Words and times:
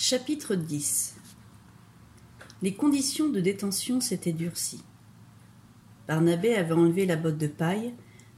Chapitre 0.00 0.54
10 0.54 1.16
Les 2.62 2.72
conditions 2.72 3.30
de 3.30 3.40
détention 3.40 4.00
s'étaient 4.00 4.32
durcies. 4.32 4.84
Barnabé 6.06 6.54
avait 6.54 6.72
enlevé 6.72 7.04
la 7.04 7.16
botte 7.16 7.36
de 7.36 7.48
paille, 7.48 7.94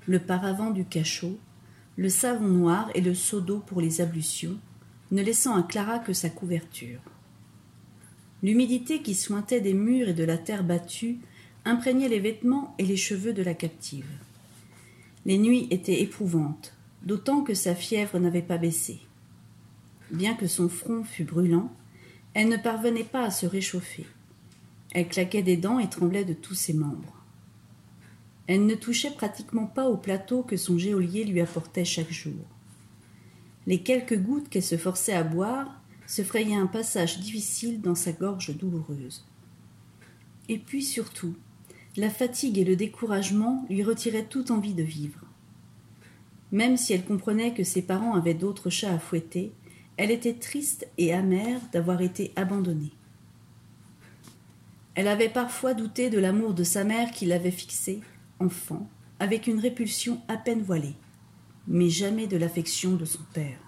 le 0.06 0.20
paravent 0.20 0.70
du 0.70 0.86
cachot, 0.86 1.38
le 1.98 2.08
savon 2.08 2.48
noir 2.48 2.90
et 2.94 3.02
le 3.02 3.14
seau 3.14 3.42
d'eau 3.42 3.58
pour 3.58 3.82
les 3.82 4.00
ablutions, 4.00 4.56
ne 5.10 5.22
laissant 5.22 5.54
à 5.54 5.62
Clara 5.62 5.98
que 5.98 6.14
sa 6.14 6.30
couverture. 6.30 7.02
L'humidité 8.42 9.02
qui 9.02 9.14
sointait 9.14 9.60
des 9.60 9.74
murs 9.74 10.08
et 10.08 10.14
de 10.14 10.24
la 10.24 10.38
terre 10.38 10.64
battue 10.64 11.18
imprégnait 11.66 12.08
les 12.08 12.20
vêtements 12.20 12.74
et 12.78 12.86
les 12.86 12.96
cheveux 12.96 13.34
de 13.34 13.42
la 13.42 13.52
captive. 13.52 14.08
Les 15.26 15.36
nuits 15.36 15.68
étaient 15.70 16.00
éprouvantes, 16.00 16.74
d'autant 17.02 17.42
que 17.42 17.52
sa 17.52 17.74
fièvre 17.74 18.18
n'avait 18.18 18.40
pas 18.40 18.56
baissé. 18.56 19.02
Bien 20.10 20.34
que 20.34 20.46
son 20.46 20.68
front 20.68 21.04
fût 21.04 21.24
brûlant, 21.24 21.72
elle 22.34 22.48
ne 22.48 22.56
parvenait 22.56 23.04
pas 23.04 23.24
à 23.24 23.30
se 23.30 23.46
réchauffer. 23.46 24.06
Elle 24.92 25.08
claquait 25.08 25.42
des 25.42 25.56
dents 25.56 25.78
et 25.78 25.88
tremblait 25.88 26.24
de 26.24 26.34
tous 26.34 26.54
ses 26.54 26.72
membres. 26.72 27.16
Elle 28.46 28.66
ne 28.66 28.74
touchait 28.74 29.12
pratiquement 29.12 29.66
pas 29.66 29.86
au 29.86 29.96
plateau 29.96 30.42
que 30.42 30.56
son 30.56 30.76
geôlier 30.76 31.24
lui 31.24 31.40
apportait 31.40 31.84
chaque 31.84 32.10
jour. 32.10 32.44
Les 33.66 33.82
quelques 33.82 34.18
gouttes 34.18 34.48
qu'elle 34.48 34.64
se 34.64 34.76
forçait 34.76 35.12
à 35.12 35.22
boire 35.22 35.80
se 36.08 36.22
frayaient 36.22 36.56
un 36.56 36.66
passage 36.66 37.20
difficile 37.20 37.80
dans 37.80 37.94
sa 37.94 38.10
gorge 38.10 38.56
douloureuse. 38.56 39.24
Et 40.48 40.58
puis 40.58 40.82
surtout, 40.82 41.36
la 41.96 42.10
fatigue 42.10 42.58
et 42.58 42.64
le 42.64 42.74
découragement 42.74 43.64
lui 43.70 43.84
retiraient 43.84 44.26
toute 44.26 44.50
envie 44.50 44.74
de 44.74 44.82
vivre. 44.82 45.20
Même 46.50 46.76
si 46.76 46.92
elle 46.92 47.04
comprenait 47.04 47.54
que 47.54 47.62
ses 47.62 47.82
parents 47.82 48.14
avaient 48.14 48.34
d'autres 48.34 48.70
chats 48.70 48.92
à 48.92 48.98
fouetter, 48.98 49.52
elle 49.96 50.10
était 50.10 50.34
triste 50.34 50.88
et 50.98 51.12
amère 51.12 51.60
d'avoir 51.72 52.00
été 52.00 52.32
abandonnée. 52.36 52.92
Elle 54.94 55.08
avait 55.08 55.28
parfois 55.28 55.74
douté 55.74 56.10
de 56.10 56.18
l'amour 56.18 56.54
de 56.54 56.64
sa 56.64 56.84
mère 56.84 57.10
qui 57.10 57.26
l'avait 57.26 57.50
fixée, 57.50 58.00
enfant, 58.38 58.88
avec 59.18 59.46
une 59.46 59.60
répulsion 59.60 60.20
à 60.28 60.36
peine 60.36 60.62
voilée, 60.62 60.96
mais 61.66 61.90
jamais 61.90 62.26
de 62.26 62.36
l'affection 62.36 62.96
de 62.96 63.04
son 63.04 63.22
père. 63.32 63.58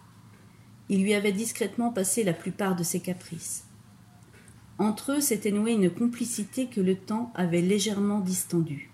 Il 0.89 1.03
lui 1.03 1.15
avait 1.15 1.33
discrètement 1.33 1.93
passé 1.93 2.25
la 2.25 2.33
plupart 2.33 2.77
de 2.77 2.83
ses 2.83 3.01
caprices. 3.01 3.65
Entre 4.79 5.13
eux 5.13 5.21
s'était 5.21 5.53
nouée 5.53 5.73
une 5.73 5.91
complicité 5.91 6.67
que 6.67 6.81
le 6.81 6.97
temps 6.97 7.33
avait 7.35 7.61
légèrement 7.61 8.21
distendue. 8.21 8.91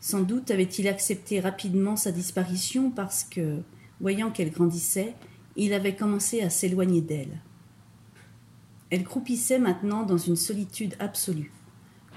Sans 0.00 0.22
doute 0.22 0.50
avait-il 0.50 0.88
accepté 0.88 1.40
rapidement 1.40 1.96
sa 1.96 2.12
disparition 2.12 2.90
parce 2.90 3.24
que, 3.24 3.62
voyant 4.00 4.30
qu'elle 4.30 4.50
grandissait, 4.50 5.14
il 5.56 5.72
avait 5.72 5.94
commencé 5.94 6.40
à 6.40 6.50
s'éloigner 6.50 7.00
d'elle. 7.00 7.40
Elle 8.90 9.04
croupissait 9.04 9.58
maintenant 9.58 10.04
dans 10.04 10.18
une 10.18 10.36
solitude 10.36 10.94
absolue, 10.98 11.52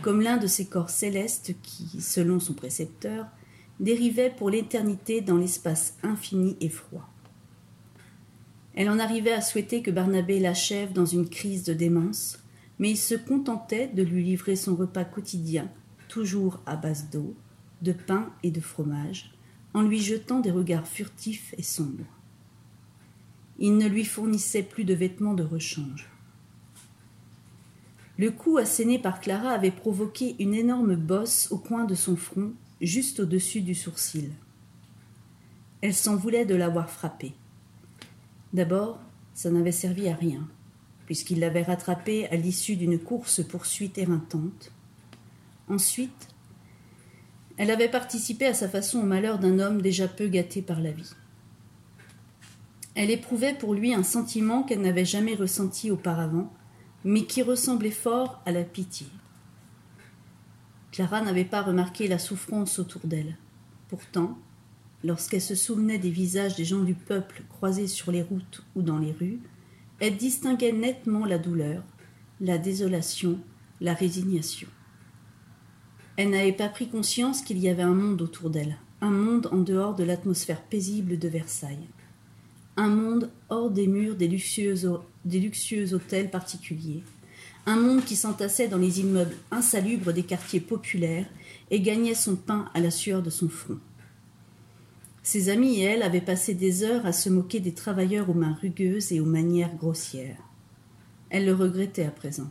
comme 0.01 0.21
l'un 0.21 0.37
de 0.37 0.47
ces 0.47 0.65
corps 0.65 0.89
célestes 0.89 1.55
qui, 1.61 2.01
selon 2.01 2.39
son 2.39 2.53
précepteur, 2.53 3.27
dérivait 3.79 4.33
pour 4.35 4.49
l'éternité 4.49 5.21
dans 5.21 5.37
l'espace 5.37 5.97
infini 6.03 6.57
et 6.61 6.69
froid. 6.69 7.07
Elle 8.73 8.89
en 8.89 8.99
arrivait 8.99 9.33
à 9.33 9.41
souhaiter 9.41 9.81
que 9.81 9.91
Barnabé 9.91 10.39
l'achève 10.39 10.93
dans 10.93 11.05
une 11.05 11.29
crise 11.29 11.63
de 11.63 11.73
démence, 11.73 12.39
mais 12.79 12.91
il 12.91 12.97
se 12.97 13.15
contentait 13.15 13.87
de 13.87 14.03
lui 14.03 14.23
livrer 14.23 14.55
son 14.55 14.75
repas 14.75 15.05
quotidien, 15.05 15.69
toujours 16.09 16.61
à 16.65 16.75
base 16.75 17.09
d'eau, 17.11 17.35
de 17.81 17.91
pain 17.91 18.31
et 18.43 18.51
de 18.51 18.61
fromage, 18.61 19.31
en 19.73 19.81
lui 19.81 19.99
jetant 19.99 20.39
des 20.39 20.51
regards 20.51 20.87
furtifs 20.87 21.55
et 21.57 21.63
sombres 21.63 22.16
il 23.59 23.77
ne 23.77 23.87
lui 23.87 24.05
fournissait 24.05 24.63
plus 24.63 24.83
de 24.83 24.93
vêtements 24.93 25.33
de 25.33 25.43
rechange. 25.43 26.09
Le 28.17 28.31
coup 28.31 28.57
asséné 28.57 28.97
par 28.97 29.19
Clara 29.19 29.51
avait 29.51 29.71
provoqué 29.71 30.35
une 30.39 30.53
énorme 30.53 30.95
bosse 30.95 31.51
au 31.51 31.57
coin 31.57 31.85
de 31.85 31.95
son 31.95 32.15
front, 32.15 32.53
juste 32.81 33.19
au-dessus 33.19 33.61
du 33.61 33.75
sourcil. 33.75 34.31
Elle 35.81 35.93
s'en 35.93 36.15
voulait 36.15 36.45
de 36.45 36.55
l'avoir 36.55 36.89
frappé. 36.89 37.33
D'abord, 38.53 38.99
ça 39.35 39.51
n'avait 39.51 39.71
servi 39.71 40.09
à 40.09 40.15
rien, 40.15 40.47
puisqu'il 41.05 41.39
l'avait 41.39 41.61
rattrapée 41.61 42.27
à 42.27 42.35
l'issue 42.35 42.75
d'une 42.75 42.97
course-poursuite 42.97 43.99
éreintante. 43.99 44.71
Ensuite, 45.69 46.29
elle 47.57 47.69
avait 47.69 47.89
participé 47.89 48.47
à 48.47 48.53
sa 48.53 48.67
façon 48.67 48.99
au 48.99 49.05
malheur 49.05 49.37
d'un 49.37 49.59
homme 49.59 49.81
déjà 49.81 50.07
peu 50.07 50.27
gâté 50.27 50.63
par 50.63 50.79
la 50.79 50.91
vie. 50.91 51.13
Elle 52.99 53.11
éprouvait 53.11 53.53
pour 53.53 53.75
lui 53.75 53.93
un 53.93 54.01
sentiment 54.01 54.63
qu'elle 54.63 54.81
n'avait 54.81 55.05
jamais 55.05 55.35
ressenti 55.35 55.91
auparavant, 55.91 56.51
mais 57.03 57.25
qui 57.25 57.43
ressemblait 57.43 57.91
fort 57.91 58.41
à 58.47 58.51
la 58.51 58.63
pitié. 58.63 59.05
Clara 60.91 61.21
n'avait 61.21 61.45
pas 61.45 61.61
remarqué 61.61 62.07
la 62.07 62.17
souffrance 62.17 62.79
autour 62.79 63.01
d'elle. 63.03 63.37
Pourtant, 63.87 64.39
lorsqu'elle 65.03 65.43
se 65.43 65.53
souvenait 65.53 65.99
des 65.99 66.09
visages 66.09 66.55
des 66.55 66.65
gens 66.65 66.81
du 66.81 66.95
peuple 66.95 67.43
croisés 67.49 67.85
sur 67.85 68.11
les 68.11 68.23
routes 68.23 68.63
ou 68.75 68.81
dans 68.81 68.97
les 68.97 69.11
rues, 69.11 69.41
elle 69.99 70.17
distinguait 70.17 70.71
nettement 70.71 71.27
la 71.27 71.37
douleur, 71.37 71.83
la 72.41 72.57
désolation, 72.57 73.39
la 73.79 73.93
résignation. 73.93 74.69
Elle 76.15 76.31
n'avait 76.31 76.51
pas 76.51 76.67
pris 76.67 76.89
conscience 76.89 77.43
qu'il 77.43 77.59
y 77.59 77.69
avait 77.69 77.83
un 77.83 77.93
monde 77.93 78.23
autour 78.23 78.49
d'elle, 78.49 78.77
un 79.01 79.11
monde 79.11 79.49
en 79.51 79.57
dehors 79.57 79.93
de 79.93 80.03
l'atmosphère 80.03 80.63
paisible 80.63 81.19
de 81.19 81.27
Versailles 81.27 81.87
un 82.77 82.89
monde 82.89 83.31
hors 83.49 83.71
des 83.71 83.87
murs 83.87 84.15
des 84.15 84.27
luxueux, 84.27 84.75
des 85.25 85.93
hôtels 85.93 86.29
particuliers, 86.29 87.03
un 87.65 87.75
monde 87.75 88.05
qui 88.05 88.15
s'entassait 88.15 88.67
dans 88.67 88.77
les 88.77 89.01
immeubles 89.01 89.35
insalubres 89.51 90.13
des 90.13 90.23
quartiers 90.23 90.61
populaires 90.61 91.25
et 91.69 91.81
gagnait 91.81 92.15
son 92.15 92.35
pain 92.35 92.69
à 92.73 92.79
la 92.79 92.91
sueur 92.91 93.21
de 93.21 93.29
son 93.29 93.49
front. 93.49 93.79
Ses 95.23 95.49
amis 95.49 95.81
et 95.81 95.83
elle 95.83 96.03
avaient 96.03 96.21
passé 96.21 96.53
des 96.53 96.83
heures 96.83 97.05
à 97.05 97.11
se 97.11 97.29
moquer 97.29 97.59
des 97.59 97.73
travailleurs 97.73 98.29
aux 98.29 98.33
mains 98.33 98.57
rugueuses 98.61 99.11
et 99.11 99.19
aux 99.19 99.25
manières 99.25 99.75
grossières. 99.75 100.37
Elle 101.29 101.45
le 101.45 101.53
regrettait 101.53 102.05
à 102.05 102.11
présent. 102.11 102.49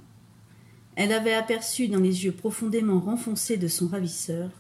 Elle 0.97 1.13
avait 1.13 1.33
aperçu 1.33 1.89
dans 1.89 2.01
les 2.01 2.27
yeux 2.27 2.33
profondément 2.33 3.01
renfoncés 3.01 3.57
de 3.57 3.69
son 3.69 3.87
ravisseur 3.87 4.51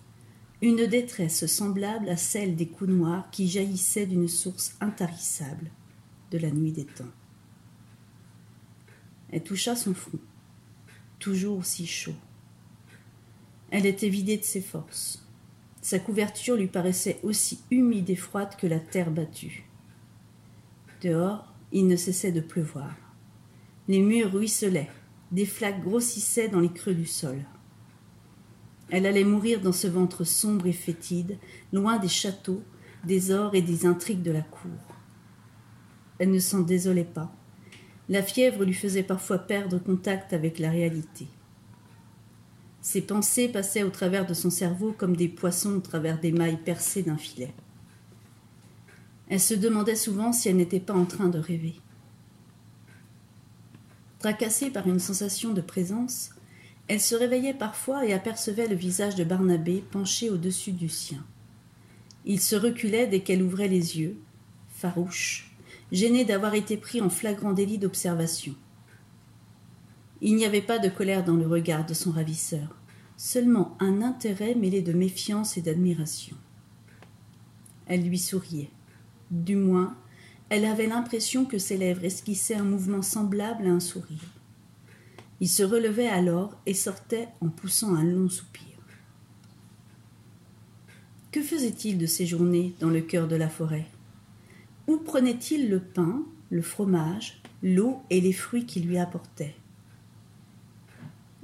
une 0.62 0.87
détresse 0.87 1.47
semblable 1.47 2.09
à 2.09 2.17
celle 2.17 2.56
des 2.56 2.67
coups 2.67 2.91
noirs 2.91 3.31
qui 3.31 3.49
jaillissaient 3.49 4.06
d'une 4.06 4.28
source 4.28 4.75
intarissable 4.81 5.71
de 6.31 6.39
la 6.39 6.50
nuit 6.50 6.72
des 6.72 6.87
temps. 6.87 7.05
Elle 9.31 9.43
toucha 9.43 9.77
son 9.77 9.93
front, 9.93 10.19
toujours 11.19 11.65
si 11.65 11.87
chaud. 11.87 12.15
Elle 13.71 13.87
était 13.87 14.09
vidée 14.09 14.39
de 14.39 14.45
ses 14.45 14.62
forces. 14.62 15.22
Sa 15.83 15.99
couverture 15.99 16.56
lui 16.56 16.69
paraissait 16.69 17.19
aussi 17.22 17.61
humide 17.71 18.09
et 18.09 18.16
froide 18.16 18.56
que 18.56 18.66
la 18.66 18.81
terre 18.81 19.11
battue. 19.11 19.69
Dehors, 21.03 21.53
il 21.72 21.87
ne 21.87 21.97
cessait 21.97 22.33
de 22.33 22.41
pleuvoir. 22.41 22.95
Les 23.89 24.00
murs 24.00 24.33
ruisselaient, 24.33 24.91
des 25.33 25.47
flaques 25.47 25.83
grossissaient 25.83 26.49
dans 26.49 26.61
les 26.61 26.72
creux 26.72 26.95
du 26.95 27.06
sol. 27.06 27.45
Elle 28.91 29.06
allait 29.06 29.24
mourir 29.24 29.60
dans 29.60 29.72
ce 29.72 29.86
ventre 29.86 30.24
sombre 30.24 30.66
et 30.66 30.72
fétide, 30.72 31.38
loin 31.72 31.98
des 31.98 32.08
châteaux, 32.08 32.62
des 33.04 33.32
ors 33.32 33.54
et 33.54 33.62
des 33.62 33.86
intrigues 33.86 34.22
de 34.22 34.30
la 34.30 34.42
cour. 34.42 34.70
Elle 36.19 36.30
ne 36.30 36.38
s'en 36.38 36.60
désolait 36.60 37.04
pas. 37.04 37.32
La 38.08 38.22
fièvre 38.22 38.64
lui 38.64 38.74
faisait 38.74 39.02
parfois 39.02 39.38
perdre 39.38 39.78
contact 39.78 40.32
avec 40.32 40.58
la 40.58 40.70
réalité. 40.70 41.26
Ses 42.80 43.02
pensées 43.02 43.48
passaient 43.48 43.82
au 43.82 43.91
travers 43.91 44.26
de 44.26 44.34
son 44.34 44.50
cerveau 44.50 44.94
comme 44.97 45.16
des 45.16 45.28
poissons 45.28 45.74
au 45.74 45.80
travers 45.80 46.20
des 46.20 46.30
mailles 46.30 46.62
percées 46.64 47.03
d'un 47.03 47.16
filet. 47.16 47.53
Elle 49.28 49.41
se 49.41 49.54
demandait 49.54 49.97
souvent 49.97 50.32
si 50.32 50.48
elle 50.48 50.56
n'était 50.56 50.78
pas 50.78 50.94
en 50.94 51.04
train 51.04 51.28
de 51.28 51.38
rêver. 51.38 51.74
Tracassée 54.21 54.71
par 54.71 54.86
une 54.86 55.00
sensation 55.00 55.53
de 55.53 55.60
présence, 55.60 56.30
elle 56.88 57.00
se 57.00 57.15
réveillait 57.15 57.54
parfois 57.54 58.06
et 58.06 58.12
apercevait 58.12 58.68
le 58.68 58.77
visage 58.77 59.16
de 59.16 59.24
Barnabé 59.24 59.83
penché 59.91 60.30
au-dessus 60.30 60.72
du 60.72 60.88
sien. 60.88 61.24
Il 62.24 62.41
se 62.41 62.56
reculait 62.56 63.06
dès 63.06 63.21
qu'elle 63.21 63.42
ouvrait 63.42 63.68
les 63.68 63.98
yeux, 63.98 64.16
farouche, 64.71 65.50
gêné 65.91 66.24
d'avoir 66.24 66.54
été 66.54 66.77
pris 66.77 67.00
en 67.00 67.10
flagrant 67.10 67.53
délit 67.53 67.78
d'observation. 67.78 68.54
Il 70.21 70.36
n'y 70.36 70.47
avait 70.47 70.62
pas 70.62 70.78
de 70.78 70.88
colère 70.88 71.24
dans 71.24 71.36
le 71.36 71.47
regard 71.47 71.84
de 71.86 71.94
son 71.94 72.10
ravisseur, 72.10 72.77
seulement 73.16 73.77
un 73.80 74.03
intérêt 74.03 74.54
mêlé 74.54 74.80
de 74.80 74.92
méfiance 74.92 75.56
et 75.56 75.62
d'admiration. 75.62 76.36
Elle 77.86 78.03
lui 78.03 78.18
souriait. 78.18 78.71
Du 79.30 79.56
moins, 79.56 79.97
elle 80.48 80.65
avait 80.65 80.86
l'impression 80.86 81.44
que 81.44 81.59
ses 81.59 81.77
lèvres 81.77 82.04
esquissaient 82.04 82.54
un 82.54 82.65
mouvement 82.65 83.03
semblable 83.03 83.66
à 83.66 83.71
un 83.71 83.80
sourire. 83.80 84.35
Il 85.41 85.48
se 85.48 85.62
relevait 85.62 86.09
alors 86.09 86.56
et 86.66 86.74
sortait 86.74 87.28
en 87.41 87.48
poussant 87.48 87.94
un 87.94 88.04
long 88.04 88.28
soupir. 88.28 88.62
Que 91.30 91.42
faisait-il 91.42 91.98
de 91.98 92.06
ces 92.06 92.24
journées 92.24 92.74
dans 92.80 92.88
le 92.88 93.03
cœur 93.03 93.28
de 93.28 93.36
la 93.36 93.50
forêt? 93.50 93.86
Où 94.86 94.97
prenait-il 94.97 95.68
le 95.68 95.80
pain, 95.80 96.22
le 96.48 96.62
fromage, 96.62 97.42
l'eau 97.62 98.00
et 98.09 98.22
les 98.22 98.33
fruits 98.33 98.65
qu'il 98.65 98.86
lui 98.86 98.97
apportait? 98.97 99.54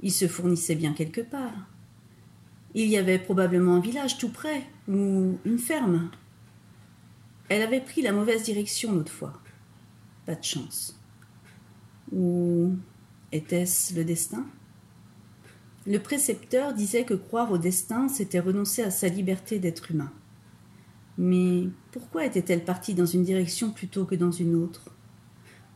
Il 0.01 0.11
se 0.11 0.27
fournissait 0.27 0.75
bien 0.75 0.93
quelque 0.93 1.21
part. 1.21 1.67
Il 2.73 2.87
y 2.87 2.97
avait 2.97 3.19
probablement 3.19 3.75
un 3.75 3.79
village 3.79 4.17
tout 4.17 4.31
près, 4.31 4.63
ou 4.87 5.37
une 5.45 5.59
ferme. 5.59 6.09
Elle 7.49 7.61
avait 7.61 7.79
pris 7.79 8.01
la 8.01 8.11
mauvaise 8.11 8.43
direction 8.43 8.93
l'autre 8.93 9.11
fois. 9.11 9.39
Pas 10.25 10.33
de 10.33 10.43
chance. 10.43 10.99
Ou 12.11 12.75
était-ce 13.33 13.95
le 13.95 14.05
destin? 14.05 14.45
Le 15.85 15.97
précepteur 15.97 16.73
disait 16.73 17.03
que 17.03 17.15
croire 17.15 17.51
au 17.51 17.57
destin, 17.57 18.07
c'était 18.07 18.39
renoncer 18.39 18.83
à 18.83 18.91
sa 18.91 19.09
liberté 19.09 19.59
d'être 19.59 19.91
humain. 19.91 20.13
Mais 21.17 21.67
pourquoi 21.91 22.25
était-elle 22.25 22.63
partie 22.63 22.93
dans 22.93 23.05
une 23.05 23.23
direction 23.23 23.71
plutôt 23.71 24.05
que 24.05 24.15
dans 24.15 24.31
une 24.31 24.55
autre? 24.55 24.91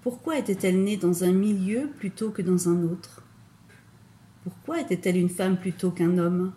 Pourquoi 0.01 0.38
était-elle 0.38 0.83
née 0.83 0.98
dans 0.98 1.24
un 1.24 1.33
milieu 1.33 1.89
plutôt 1.98 2.30
que 2.30 2.44
dans 2.44 2.69
un 2.69 2.83
autre? 2.83 3.24
Pourquoi 4.44 4.80
était-elle 4.80 5.18
une 5.18 5.27
femme 5.27 5.57
plutôt 5.57 5.92
qu'un 5.92 6.18
homme? 6.19 6.54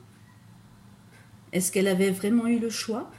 Est-ce 1.52 1.72
qu'elle 1.72 1.88
avait 1.88 2.12
vraiment 2.12 2.46
eu 2.46 2.60
le 2.60 2.70
choix? 2.70 3.10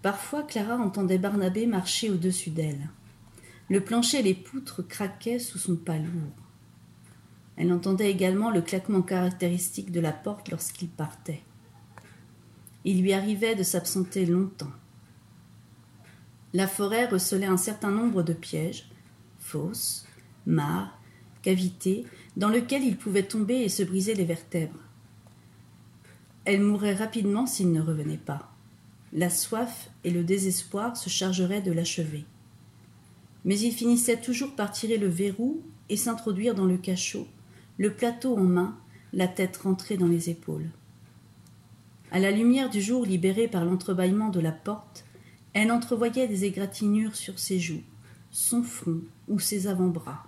Parfois, 0.00 0.42
Clara 0.42 0.78
entendait 0.78 1.18
Barnabé 1.18 1.66
marcher 1.66 2.10
au-dessus 2.10 2.50
d'elle. 2.50 2.88
Le 3.68 3.80
plancher 3.80 4.20
et 4.20 4.22
les 4.22 4.34
poutres 4.34 4.86
craquaient 4.86 5.38
sous 5.38 5.58
son 5.58 5.76
pas 5.76 5.98
lourd. 5.98 6.32
Elle 7.56 7.72
entendait 7.72 8.10
également 8.10 8.50
le 8.50 8.62
claquement 8.62 9.02
caractéristique 9.02 9.92
de 9.92 10.00
la 10.00 10.12
porte 10.12 10.50
lorsqu'il 10.50 10.88
partait. 10.88 11.42
Il 12.84 13.02
lui 13.02 13.12
arrivait 13.12 13.54
de 13.54 13.62
s'absenter 13.62 14.26
longtemps. 14.26 14.72
La 16.54 16.66
forêt 16.66 17.06
recelait 17.06 17.46
un 17.46 17.56
certain 17.56 17.90
nombre 17.90 18.22
de 18.22 18.32
pièges, 18.32 18.90
fosses, 19.38 20.06
mares, 20.44 20.98
cavités, 21.42 22.04
dans 22.36 22.48
lesquels 22.48 22.84
il 22.84 22.96
pouvait 22.96 23.22
tomber 23.22 23.62
et 23.62 23.68
se 23.68 23.82
briser 23.82 24.14
les 24.14 24.24
vertèbres. 24.24 24.78
Elle 26.44 26.62
mourrait 26.62 26.94
rapidement 26.94 27.46
s'il 27.46 27.72
ne 27.72 27.80
revenait 27.80 28.16
pas. 28.16 28.50
La 29.12 29.30
soif 29.30 29.90
et 30.04 30.10
le 30.10 30.24
désespoir 30.24 30.96
se 30.96 31.08
chargeraient 31.08 31.62
de 31.62 31.72
l'achever. 31.72 32.24
Mais 33.44 33.58
il 33.58 33.72
finissait 33.72 34.20
toujours 34.20 34.54
par 34.54 34.70
tirer 34.70 34.98
le 34.98 35.08
verrou 35.08 35.62
et 35.88 35.96
s'introduire 35.96 36.54
dans 36.54 36.64
le 36.64 36.76
cachot, 36.76 37.26
le 37.78 37.92
plateau 37.92 38.36
en 38.36 38.44
main, 38.44 38.78
la 39.12 39.28
tête 39.28 39.56
rentrée 39.58 39.96
dans 39.96 40.06
les 40.06 40.30
épaules. 40.30 40.70
À 42.10 42.18
la 42.18 42.30
lumière 42.30 42.70
du 42.70 42.80
jour 42.80 43.04
libérée 43.04 43.48
par 43.48 43.64
l'entrebâillement 43.64 44.28
de 44.28 44.40
la 44.40 44.52
porte, 44.52 45.04
elle 45.54 45.72
entrevoyait 45.72 46.28
des 46.28 46.44
égratignures 46.44 47.16
sur 47.16 47.38
ses 47.38 47.58
joues, 47.58 47.82
son 48.30 48.62
front 48.62 49.00
ou 49.28 49.38
ses 49.38 49.66
avant-bras. 49.66 50.26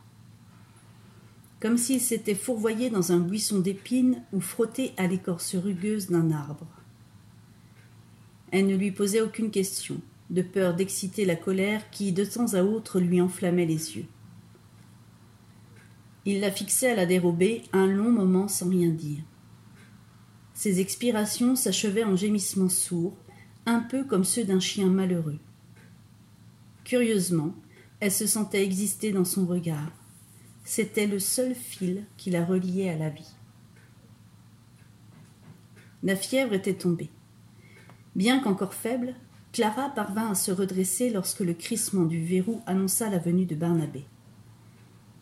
Comme 1.60 1.78
s'il 1.78 2.00
s'était 2.00 2.34
fourvoyé 2.34 2.90
dans 2.90 3.12
un 3.12 3.18
buisson 3.18 3.60
d'épines 3.60 4.22
ou 4.32 4.40
frotté 4.40 4.92
à 4.96 5.06
l'écorce 5.06 5.56
rugueuse 5.56 6.08
d'un 6.10 6.30
arbre. 6.30 6.66
Elle 8.50 8.66
ne 8.66 8.76
lui 8.76 8.90
posait 8.90 9.22
aucune 9.22 9.50
question, 9.50 10.00
de 10.30 10.42
peur 10.42 10.74
d'exciter 10.74 11.24
la 11.24 11.36
colère 11.36 11.90
qui, 11.90 12.12
de 12.12 12.24
temps 12.24 12.54
à 12.54 12.62
autre, 12.62 13.00
lui 13.00 13.20
enflammait 13.20 13.66
les 13.66 13.96
yeux. 13.96 14.06
Il 16.24 16.40
la 16.40 16.50
fixait 16.50 16.90
à 16.90 16.94
la 16.94 17.06
dérobée 17.06 17.62
un 17.72 17.86
long 17.86 18.10
moment 18.10 18.48
sans 18.48 18.68
rien 18.68 18.88
dire. 18.88 19.22
Ses 20.54 20.80
expirations 20.80 21.56
s'achevaient 21.56 22.04
en 22.04 22.16
gémissements 22.16 22.68
sourds, 22.68 23.16
un 23.66 23.80
peu 23.80 24.04
comme 24.04 24.24
ceux 24.24 24.44
d'un 24.44 24.60
chien 24.60 24.86
malheureux. 24.86 25.38
Curieusement, 26.84 27.54
elle 28.00 28.12
se 28.12 28.26
sentait 28.26 28.64
exister 28.64 29.12
dans 29.12 29.24
son 29.24 29.46
regard. 29.46 29.90
C'était 30.64 31.06
le 31.06 31.18
seul 31.18 31.54
fil 31.54 32.04
qui 32.16 32.30
la 32.30 32.44
reliait 32.44 32.90
à 32.90 32.96
la 32.96 33.10
vie. 33.10 33.34
La 36.02 36.16
fièvre 36.16 36.52
était 36.52 36.74
tombée. 36.74 37.10
Bien 38.14 38.40
qu'encore 38.40 38.74
faible, 38.74 39.14
Clara 39.54 39.88
parvint 39.88 40.32
à 40.32 40.34
se 40.34 40.50
redresser 40.50 41.10
lorsque 41.10 41.38
le 41.38 41.54
crissement 41.54 42.06
du 42.06 42.24
verrou 42.24 42.60
annonça 42.66 43.08
la 43.08 43.18
venue 43.18 43.46
de 43.46 43.54
Barnabé. 43.54 44.04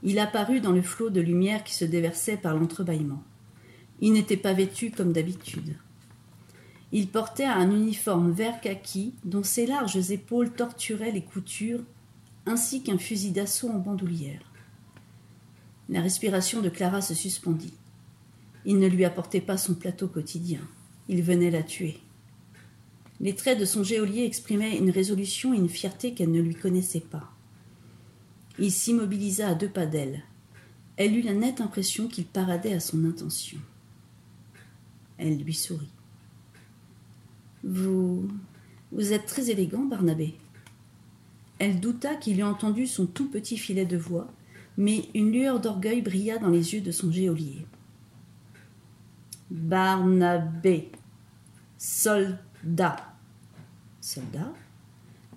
Il 0.02 0.18
apparut 0.18 0.62
dans 0.62 0.72
le 0.72 0.80
flot 0.80 1.10
de 1.10 1.20
lumière 1.20 1.62
qui 1.64 1.74
se 1.74 1.84
déversait 1.84 2.38
par 2.38 2.56
l'entrebâillement. 2.56 3.22
Il 4.00 4.14
n'était 4.14 4.38
pas 4.38 4.54
vêtu 4.54 4.90
comme 4.90 5.12
d'habitude. 5.12 5.76
Il 6.92 7.08
portait 7.08 7.44
un 7.44 7.70
uniforme 7.70 8.32
vert 8.32 8.62
kaki 8.62 9.12
dont 9.26 9.42
ses 9.42 9.66
larges 9.66 10.10
épaules 10.10 10.50
torturaient 10.50 11.12
les 11.12 11.24
coutures, 11.24 11.82
ainsi 12.46 12.82
qu'un 12.82 12.96
fusil 12.96 13.32
d'assaut 13.32 13.68
en 13.68 13.80
bandoulière. 13.80 14.50
La 15.90 16.00
respiration 16.00 16.62
de 16.62 16.70
Clara 16.70 17.02
se 17.02 17.12
suspendit. 17.12 17.74
Il 18.64 18.78
ne 18.78 18.88
lui 18.88 19.04
apportait 19.04 19.42
pas 19.42 19.58
son 19.58 19.74
plateau 19.74 20.08
quotidien. 20.08 20.60
Il 21.08 21.20
venait 21.22 21.50
la 21.50 21.62
tuer. 21.62 22.00
Les 23.22 23.36
traits 23.36 23.58
de 23.58 23.64
son 23.64 23.84
geôlier 23.84 24.24
exprimaient 24.24 24.76
une 24.76 24.90
résolution 24.90 25.54
et 25.54 25.56
une 25.56 25.68
fierté 25.68 26.12
qu'elle 26.12 26.32
ne 26.32 26.40
lui 26.40 26.56
connaissait 26.56 27.00
pas. 27.00 27.30
Il 28.58 28.72
s'immobilisa 28.72 29.48
à 29.48 29.54
deux 29.54 29.68
pas 29.68 29.86
d'elle. 29.86 30.24
Elle 30.96 31.16
eut 31.16 31.22
la 31.22 31.32
nette 31.32 31.60
impression 31.60 32.08
qu'il 32.08 32.26
paradait 32.26 32.74
à 32.74 32.80
son 32.80 33.04
intention. 33.04 33.58
Elle 35.18 35.38
lui 35.38 35.54
sourit. 35.54 35.88
Vous. 37.62 38.28
Vous 38.90 39.12
êtes 39.12 39.26
très 39.26 39.50
élégant, 39.50 39.84
Barnabé. 39.84 40.34
Elle 41.60 41.78
douta 41.78 42.16
qu'il 42.16 42.40
eût 42.40 42.42
entendu 42.42 42.88
son 42.88 43.06
tout 43.06 43.30
petit 43.30 43.56
filet 43.56 43.86
de 43.86 43.96
voix, 43.96 44.28
mais 44.76 45.04
une 45.14 45.30
lueur 45.30 45.60
d'orgueil 45.60 46.02
brilla 46.02 46.38
dans 46.38 46.50
les 46.50 46.74
yeux 46.74 46.80
de 46.80 46.90
son 46.90 47.12
geôlier. 47.12 47.64
Barnabé. 49.50 50.90
Soldat. 51.78 53.11
Soldat 54.02 54.52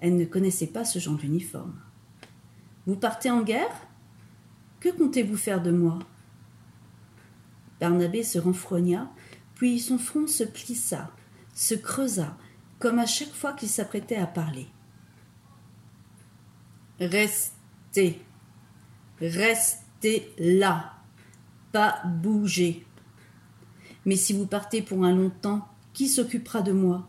Elle 0.02 0.18
ne 0.18 0.26
connaissait 0.26 0.68
pas 0.68 0.84
ce 0.84 1.00
genre 1.00 1.16
d'uniforme. 1.16 1.80
Vous 2.88 2.96
partez 2.96 3.30
en 3.30 3.44
guerre? 3.44 3.88
Que 4.80 4.90
comptez-vous 4.90 5.38
faire 5.38 5.62
de 5.62 5.72
moi? 5.72 6.00
Barnabé 7.80 8.24
se 8.24 8.40
renfrogna 8.40 9.12
puis 9.54 9.80
son 9.80 9.98
front 9.98 10.28
se 10.28 10.44
plissa, 10.44 11.12
se 11.54 11.76
creusa, 11.76 12.38
comme 12.80 13.00
à 13.00 13.06
chaque 13.06 13.34
fois 13.34 13.54
qu'il 13.54 13.70
s'apprêtait 13.70 14.18
à 14.18 14.28
parler. 14.28 14.68
Restez, 17.00 18.22
restez 19.22 20.34
là, 20.38 20.94
pas 21.72 22.02
bouger. 22.06 22.86
Mais 24.06 24.18
si 24.18 24.34
vous 24.34 24.48
partez 24.48 24.82
pour 24.82 25.06
un 25.06 25.16
long 25.16 25.30
temps, 25.30 25.68
qui 25.94 26.10
s'occupera 26.10 26.62
de 26.62 26.74
moi? 26.74 27.08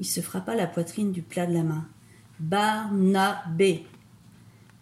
Il 0.00 0.06
se 0.06 0.22
frappa 0.22 0.54
la 0.54 0.66
poitrine 0.66 1.12
du 1.12 1.20
plat 1.20 1.44
de 1.44 1.52
la 1.52 1.62
main. 1.62 1.86
Barnabé. 2.38 3.84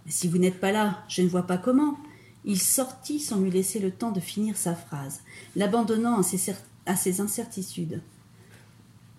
Si 0.06 0.28
vous 0.28 0.38
n'êtes 0.38 0.60
pas 0.60 0.70
là, 0.70 1.02
je 1.08 1.22
ne 1.22 1.28
vois 1.28 1.42
pas 1.42 1.58
comment. 1.58 1.98
Il 2.44 2.60
sortit 2.60 3.18
sans 3.18 3.40
lui 3.40 3.50
laisser 3.50 3.80
le 3.80 3.90
temps 3.90 4.12
de 4.12 4.20
finir 4.20 4.56
sa 4.56 4.76
phrase, 4.76 5.22
l'abandonnant 5.56 6.20
à 6.86 6.96
ses 6.96 7.20
incertitudes. 7.20 8.00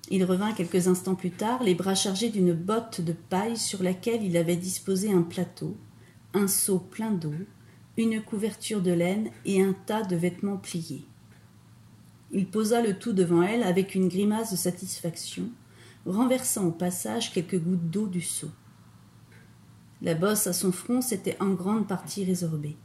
Il 0.09 0.23
revint 0.23 0.53
quelques 0.53 0.87
instants 0.87 1.15
plus 1.15 1.31
tard, 1.31 1.63
les 1.63 1.75
bras 1.75 1.95
chargés 1.95 2.29
d'une 2.29 2.53
botte 2.53 3.01
de 3.01 3.11
paille 3.11 3.57
sur 3.57 3.83
laquelle 3.83 4.23
il 4.23 4.37
avait 4.37 4.55
disposé 4.55 5.11
un 5.11 5.21
plateau, 5.21 5.75
un 6.33 6.47
seau 6.47 6.79
plein 6.79 7.11
d'eau, 7.11 7.35
une 7.97 8.21
couverture 8.23 8.81
de 8.81 8.91
laine 8.91 9.31
et 9.43 9.61
un 9.61 9.75
tas 9.85 10.03
de 10.03 10.15
vêtements 10.15 10.57
pliés. 10.57 11.03
Il 12.31 12.47
posa 12.47 12.81
le 12.81 12.97
tout 12.97 13.11
devant 13.11 13.43
elle 13.43 13.63
avec 13.63 13.95
une 13.95 14.07
grimace 14.07 14.51
de 14.51 14.55
satisfaction, 14.55 15.49
renversant 16.05 16.65
au 16.65 16.71
passage 16.71 17.33
quelques 17.33 17.59
gouttes 17.59 17.89
d'eau 17.89 18.07
du 18.07 18.21
seau. 18.21 18.49
La 20.01 20.15
bosse 20.15 20.47
à 20.47 20.53
son 20.53 20.71
front 20.71 21.01
s'était 21.01 21.37
en 21.41 21.49
grande 21.49 21.87
partie 21.87 22.23
résorbée. 22.23 22.77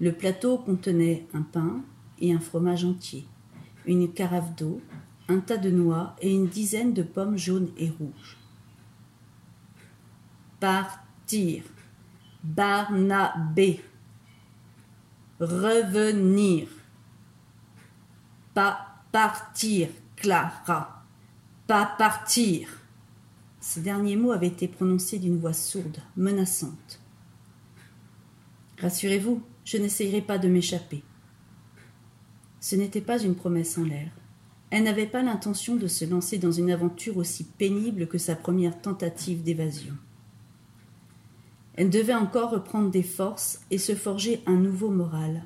Le 0.00 0.12
plateau 0.12 0.58
contenait 0.58 1.26
un 1.32 1.42
pain 1.42 1.82
et 2.18 2.32
un 2.32 2.40
fromage 2.40 2.84
entier 2.84 3.26
une 3.86 4.12
carafe 4.12 4.54
d'eau, 4.56 4.80
un 5.28 5.40
tas 5.40 5.56
de 5.56 5.70
noix 5.70 6.16
et 6.20 6.32
une 6.32 6.46
dizaine 6.46 6.92
de 6.92 7.02
pommes 7.02 7.36
jaunes 7.36 7.70
et 7.76 7.90
rouges. 7.90 8.36
Partir. 10.60 11.64
Barnabé. 12.42 13.82
Revenir. 15.40 16.68
Pas 18.52 18.78
partir, 19.10 19.88
Clara. 20.16 20.93
Pas 21.66 21.86
partir. 21.86 22.68
Ces 23.58 23.80
derniers 23.80 24.16
mots 24.16 24.32
avaient 24.32 24.48
été 24.48 24.68
prononcés 24.68 25.18
d'une 25.18 25.38
voix 25.38 25.54
sourde, 25.54 25.96
menaçante. 26.14 27.00
Rassurez-vous, 28.78 29.42
je 29.64 29.78
n'essayerai 29.78 30.20
pas 30.20 30.36
de 30.36 30.48
m'échapper. 30.48 31.02
Ce 32.60 32.76
n'était 32.76 33.00
pas 33.00 33.18
une 33.18 33.34
promesse 33.34 33.78
en 33.78 33.84
l'air. 33.84 34.10
Elle 34.68 34.84
n'avait 34.84 35.06
pas 35.06 35.22
l'intention 35.22 35.76
de 35.76 35.86
se 35.86 36.04
lancer 36.04 36.36
dans 36.36 36.52
une 36.52 36.70
aventure 36.70 37.16
aussi 37.16 37.44
pénible 37.44 38.08
que 38.08 38.18
sa 38.18 38.36
première 38.36 38.82
tentative 38.82 39.42
d'évasion. 39.42 39.94
Elle 41.76 41.88
devait 41.88 42.14
encore 42.14 42.50
reprendre 42.50 42.90
des 42.90 43.02
forces 43.02 43.62
et 43.70 43.78
se 43.78 43.94
forger 43.94 44.42
un 44.44 44.56
nouveau 44.56 44.90
moral. 44.90 45.44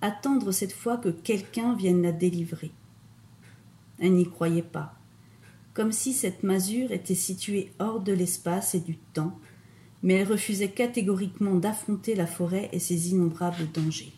Attendre 0.00 0.50
cette 0.50 0.72
fois 0.72 0.96
que 0.96 1.10
quelqu'un 1.10 1.76
vienne 1.76 2.02
la 2.02 2.10
délivrer. 2.10 2.72
Elle 4.00 4.14
n'y 4.14 4.28
croyait 4.28 4.62
pas, 4.62 4.99
comme 5.74 5.92
si 5.92 6.12
cette 6.12 6.42
masure 6.42 6.92
était 6.92 7.14
située 7.14 7.72
hors 7.78 8.00
de 8.00 8.12
l'espace 8.12 8.74
et 8.74 8.80
du 8.80 8.96
temps, 8.96 9.38
mais 10.02 10.14
elle 10.14 10.28
refusait 10.28 10.70
catégoriquement 10.70 11.54
d'affronter 11.54 12.14
la 12.14 12.26
forêt 12.26 12.68
et 12.72 12.78
ses 12.78 13.10
innombrables 13.10 13.70
dangers. 13.72 14.12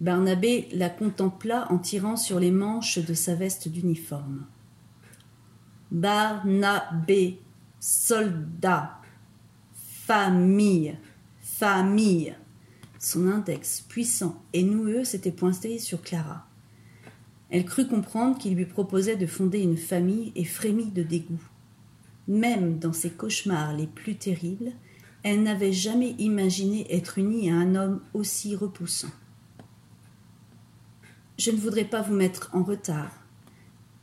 Barnabé 0.00 0.68
la 0.72 0.88
contempla 0.88 1.70
en 1.70 1.78
tirant 1.78 2.16
sur 2.16 2.40
les 2.40 2.50
manches 2.50 2.98
de 2.98 3.12
sa 3.12 3.34
veste 3.34 3.68
d'uniforme. 3.68 4.46
Barnabé, 5.90 7.38
soldat, 7.78 8.98
famille, 9.74 10.96
famille. 11.40 12.34
Son 12.98 13.28
index 13.28 13.82
puissant 13.82 14.42
et 14.52 14.62
noueux 14.62 15.04
s'était 15.04 15.32
pointé 15.32 15.78
sur 15.78 16.00
Clara. 16.00 16.46
Elle 17.50 17.64
crut 17.64 17.88
comprendre 17.88 18.38
qu'il 18.38 18.54
lui 18.54 18.66
proposait 18.66 19.16
de 19.16 19.26
fonder 19.26 19.60
une 19.60 19.76
famille 19.76 20.32
et 20.36 20.44
frémit 20.44 20.90
de 20.90 21.02
dégoût. 21.02 21.42
Même 22.28 22.78
dans 22.78 22.92
ses 22.92 23.10
cauchemars 23.10 23.72
les 23.76 23.88
plus 23.88 24.16
terribles, 24.16 24.72
elle 25.22 25.42
n'avait 25.42 25.72
jamais 25.72 26.12
imaginé 26.18 26.86
être 26.94 27.18
unie 27.18 27.50
à 27.50 27.56
un 27.56 27.74
homme 27.74 28.00
aussi 28.14 28.54
repoussant. 28.54 29.10
Je 31.38 31.50
ne 31.50 31.56
voudrais 31.56 31.84
pas 31.84 32.02
vous 32.02 32.14
mettre 32.14 32.50
en 32.52 32.62
retard. 32.62 33.12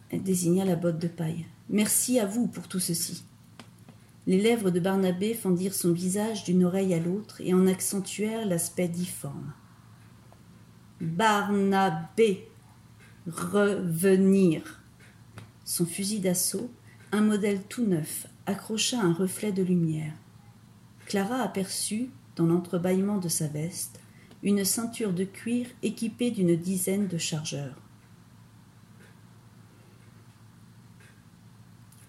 Elle 0.09 0.23
désigna 0.23 0.65
la 0.65 0.75
botte 0.75 0.99
de 0.99 1.07
paille. 1.07 1.45
Merci 1.69 2.19
à 2.19 2.25
vous 2.25 2.47
pour 2.47 2.67
tout 2.67 2.79
ceci. 2.79 3.23
Les 4.25 4.41
lèvres 4.41 4.71
de 4.71 4.79
Barnabé 4.79 5.33
fendirent 5.33 5.73
son 5.73 5.93
visage 5.93 6.43
d'une 6.43 6.65
oreille 6.65 6.93
à 6.93 6.99
l'autre 6.99 7.39
et 7.39 7.53
en 7.53 7.65
accentuèrent 7.65 8.45
l'aspect 8.45 8.89
difforme. 8.89 9.53
Barnabé, 10.99 12.49
revenir. 13.27 14.81
Son 15.65 15.85
fusil 15.85 16.19
d'assaut, 16.19 16.71
un 17.11 17.21
modèle 17.21 17.61
tout 17.63 17.85
neuf, 17.85 18.27
accrocha 18.45 18.99
un 18.99 19.13
reflet 19.13 19.51
de 19.51 19.63
lumière. 19.63 20.13
Clara 21.05 21.41
aperçut, 21.41 22.09
dans 22.35 22.45
l'entrebâillement 22.45 23.17
de 23.17 23.29
sa 23.29 23.47
veste, 23.47 23.99
une 24.43 24.63
ceinture 24.63 25.13
de 25.13 25.23
cuir 25.23 25.67
équipée 25.83 26.31
d'une 26.31 26.55
dizaine 26.55 27.07
de 27.07 27.17
chargeurs. 27.17 27.75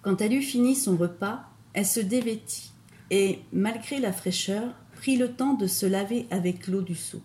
Quand 0.01 0.21
elle 0.21 0.33
eut 0.33 0.41
fini 0.41 0.75
son 0.75 0.95
repas, 0.95 1.49
elle 1.73 1.85
se 1.85 1.99
dévêtit 1.99 2.71
et, 3.11 3.39
malgré 3.51 3.99
la 3.99 4.13
fraîcheur, 4.13 4.73
prit 4.95 5.17
le 5.17 5.31
temps 5.31 5.53
de 5.53 5.67
se 5.67 5.85
laver 5.85 6.27
avec 6.29 6.67
l'eau 6.67 6.81
du 6.81 6.95
seau. 6.95 7.21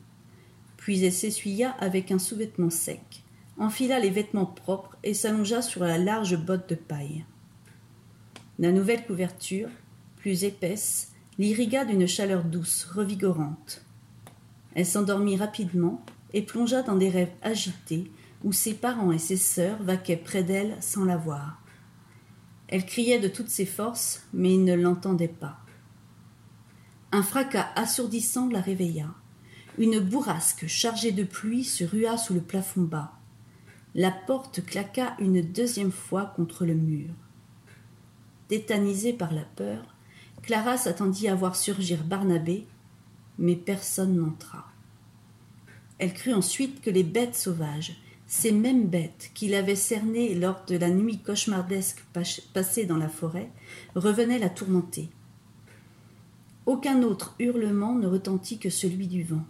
Puis 0.77 1.05
elle 1.05 1.13
s'essuya 1.13 1.71
avec 1.81 2.11
un 2.11 2.19
sous-vêtement 2.19 2.71
sec, 2.71 3.24
enfila 3.59 3.99
les 3.99 4.11
vêtements 4.11 4.47
propres 4.47 4.97
et 5.03 5.15
s'allongea 5.15 5.63
sur 5.63 5.85
la 5.85 5.99
large 5.99 6.37
botte 6.37 6.69
de 6.69 6.75
paille. 6.75 7.25
La 8.59 8.73
nouvelle 8.73 9.05
couverture, 9.05 9.69
plus 10.17 10.45
épaisse, 10.45 11.13
l'irrigua 11.39 11.85
d'une 11.85 12.07
chaleur 12.07 12.45
douce, 12.45 12.85
revigorante. 12.85 13.85
Elle 14.75 14.87
s'endormit 14.87 15.37
rapidement 15.37 16.05
et 16.33 16.43
plongea 16.43 16.83
dans 16.83 16.97
des 16.97 17.09
rêves 17.09 17.33
agités 17.43 18.11
où 18.43 18.53
ses 18.53 18.75
parents 18.75 19.13
et 19.13 19.19
ses 19.19 19.37
sœurs 19.37 19.83
vaquaient 19.83 20.17
près 20.17 20.43
d'elle 20.43 20.77
sans 20.81 21.05
la 21.05 21.17
voir. 21.17 21.61
Elle 22.69 22.87
criait 22.87 23.21
de 23.21 23.29
toutes 23.29 23.49
ses 23.49 23.67
forces, 23.67 24.23
mais 24.33 24.55
ils 24.55 24.65
ne 24.65 24.75
l'entendaient 24.75 25.29
pas. 25.29 25.59
Un 27.13 27.23
fracas 27.23 27.69
assourdissant 27.77 28.49
la 28.49 28.61
réveilla. 28.61 29.15
Une 29.79 30.01
bourrasque 30.01 30.67
chargée 30.67 31.13
de 31.13 31.25
pluie 31.25 31.65
se 31.65 31.85
rua 31.85 32.17
sous 32.17 32.35
le 32.35 32.41
plafond 32.41 32.83
bas. 32.83 33.13
La 33.97 34.11
porte 34.11 34.65
claqua 34.65 35.15
une 35.21 35.41
deuxième 35.41 35.93
fois 35.93 36.33
contre 36.35 36.67
le 36.67 36.75
mur. 36.75 37.11
Tétanisée 38.49 39.13
par 39.13 39.33
la 39.33 39.45
peur, 39.45 39.95
Clara 40.43 40.77
s'attendit 40.77 41.29
à 41.29 41.37
voir 41.37 41.55
surgir 41.55 42.03
Barnabé, 42.03 42.67
mais 43.39 43.55
personne 43.55 44.17
n'entra. 44.17 44.67
Elle 45.99 46.13
crut 46.13 46.35
ensuite 46.35 46.81
que 46.81 46.91
les 46.91 47.05
bêtes 47.05 47.37
sauvages, 47.37 47.97
ces 48.27 48.51
mêmes 48.51 48.89
bêtes 48.89 49.31
qu'il 49.33 49.55
avait 49.55 49.77
cernées 49.77 50.35
lors 50.35 50.65
de 50.67 50.77
la 50.77 50.91
nuit 50.91 51.19
cauchemardesque 51.19 52.05
passée 52.53 52.87
dans 52.87 52.97
la 52.97 53.09
forêt, 53.09 53.53
revenaient 53.95 54.41
la 54.41 54.51
tourmenter. 54.51 55.09
Aucun 56.67 57.05
autre 57.05 57.37
hurlement 57.39 57.95
ne 57.95 58.09
retentit 58.09 58.59
que 58.59 58.71
celui 58.71 59.07
du 59.07 59.23
vent. 59.23 59.45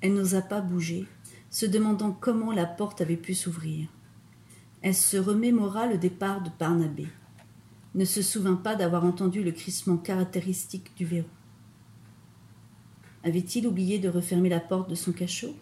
Elle 0.00 0.14
n'osa 0.14 0.42
pas 0.42 0.60
bouger, 0.60 1.06
se 1.50 1.66
demandant 1.66 2.12
comment 2.12 2.52
la 2.52 2.66
porte 2.66 3.00
avait 3.00 3.16
pu 3.16 3.34
s'ouvrir. 3.34 3.88
Elle 4.82 4.94
se 4.94 5.16
remémora 5.16 5.86
le 5.86 5.98
départ 5.98 6.42
de 6.42 6.50
Barnabé, 6.58 7.06
ne 7.94 8.04
se 8.04 8.22
souvint 8.22 8.54
pas 8.54 8.76
d'avoir 8.76 9.04
entendu 9.04 9.42
le 9.42 9.52
crissement 9.52 9.96
caractéristique 9.96 10.96
du 10.96 11.04
verrou. 11.04 11.28
Avait-il 13.24 13.66
oublié 13.66 13.98
de 13.98 14.08
refermer 14.08 14.48
la 14.48 14.60
porte 14.60 14.88
de 14.88 14.94
son 14.94 15.12
cachot? 15.12 15.54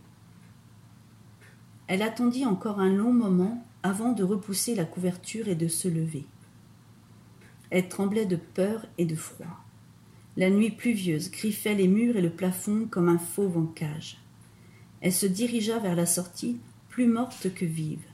Elle 1.89 2.03
attendit 2.03 2.45
encore 2.45 2.79
un 2.79 2.91
long 2.91 3.13
moment 3.13 3.67
avant 3.83 4.13
de 4.13 4.23
repousser 4.23 4.75
la 4.75 4.85
couverture 4.85 5.49
et 5.49 5.55
de 5.55 5.69
se 5.69 5.89
lever. 5.89 6.27
Elle 7.71 7.89
tremblait 7.89 8.27
de 8.27 8.37
peur 8.37 8.87
et 8.99 9.07
de 9.07 9.17
froid. 9.17 9.65
La 10.37 10.51
nuit 10.51 10.71
pluvieuse 10.71 11.31
griffait 11.31 11.75
les 11.75 11.89
murs 11.89 12.17
et 12.17 12.23
le 12.23 12.31
plafond 12.31 12.87
comme 12.89 13.09
un 13.09 13.19
fauve 13.19 13.59
en 13.59 13.67
cage. 13.67 14.19
Elle 15.01 15.13
se 15.13 15.27
dirigea 15.27 15.79
vers 15.79 15.95
la 15.95 16.07
sortie, 16.07 16.59
plus 16.89 17.07
morte 17.07 17.53
que 17.55 17.65
vive. 17.65 18.05